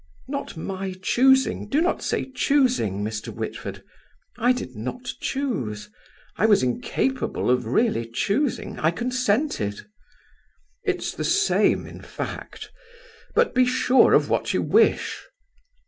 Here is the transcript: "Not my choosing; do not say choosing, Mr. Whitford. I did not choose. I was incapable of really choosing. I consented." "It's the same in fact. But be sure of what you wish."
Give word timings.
"Not 0.27 0.57
my 0.57 0.95
choosing; 0.99 1.69
do 1.69 1.79
not 1.79 2.01
say 2.01 2.31
choosing, 2.33 3.03
Mr. 3.03 3.31
Whitford. 3.31 3.83
I 4.35 4.51
did 4.51 4.75
not 4.75 5.13
choose. 5.21 5.91
I 6.37 6.47
was 6.47 6.63
incapable 6.63 7.51
of 7.51 7.67
really 7.67 8.07
choosing. 8.07 8.79
I 8.79 8.89
consented." 8.89 9.85
"It's 10.83 11.11
the 11.13 11.23
same 11.23 11.85
in 11.85 12.01
fact. 12.01 12.71
But 13.35 13.53
be 13.53 13.65
sure 13.67 14.13
of 14.13 14.27
what 14.27 14.55
you 14.55 14.63
wish." 14.63 15.21